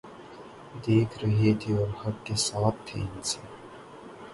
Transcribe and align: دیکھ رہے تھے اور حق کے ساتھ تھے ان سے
دیکھ 0.85 1.17
رہے 1.21 1.53
تھے 1.61 1.71
اور 1.77 1.89
حق 2.01 2.25
کے 2.25 2.35
ساتھ 2.47 2.77
تھے 2.87 3.01
ان 3.01 3.21
سے 3.23 3.39